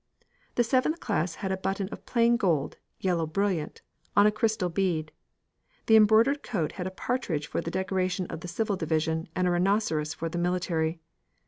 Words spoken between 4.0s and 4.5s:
on a